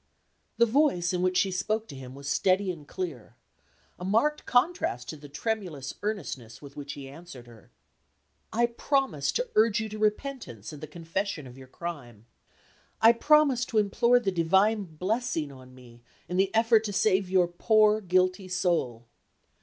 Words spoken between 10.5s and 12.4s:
and the confession of your crime.